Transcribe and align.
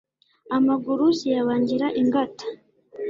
amaguru 0.57 1.05
ziyabagira 1.17 1.87
ingata 2.01 2.45